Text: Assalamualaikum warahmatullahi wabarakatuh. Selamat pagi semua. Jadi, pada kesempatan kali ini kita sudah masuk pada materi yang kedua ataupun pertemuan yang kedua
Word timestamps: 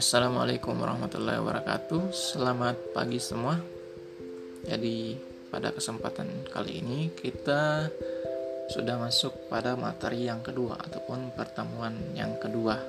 Assalamualaikum 0.00 0.80
warahmatullahi 0.80 1.44
wabarakatuh. 1.44 2.08
Selamat 2.08 2.72
pagi 2.96 3.20
semua. 3.20 3.60
Jadi, 4.64 5.12
pada 5.52 5.76
kesempatan 5.76 6.48
kali 6.48 6.80
ini 6.80 7.12
kita 7.12 7.84
sudah 8.72 8.96
masuk 8.96 9.52
pada 9.52 9.76
materi 9.76 10.24
yang 10.24 10.40
kedua 10.40 10.80
ataupun 10.88 11.36
pertemuan 11.36 11.92
yang 12.16 12.32
kedua 12.40 12.80